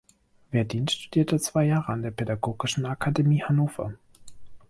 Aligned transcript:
Werdin 0.49 0.87
studierte 0.87 1.37
zwei 1.39 1.65
Jahre 1.65 1.93
an 1.93 2.01
der 2.01 2.09
Pädagogischen 2.09 2.87
Akademie 2.87 3.43
Hannover. 3.43 3.93